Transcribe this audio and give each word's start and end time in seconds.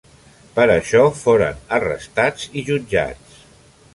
Per 0.53 0.63
això, 0.75 1.01
foren 1.19 1.59
arrestats 1.79 2.49
i 2.61 2.65
jutjats. 2.71 3.39